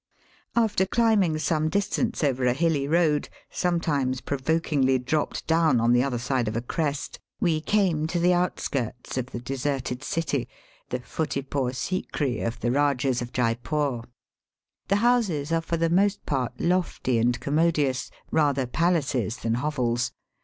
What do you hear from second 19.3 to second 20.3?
than hovels.